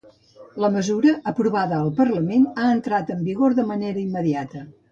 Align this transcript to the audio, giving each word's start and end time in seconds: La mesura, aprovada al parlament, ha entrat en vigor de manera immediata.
La 0.63 0.69
mesura, 0.75 1.11
aprovada 1.31 1.75
al 1.81 1.93
parlament, 2.01 2.49
ha 2.55 2.65
entrat 2.79 3.15
en 3.17 3.23
vigor 3.31 3.57
de 3.61 3.69
manera 3.71 4.05
immediata. 4.09 4.67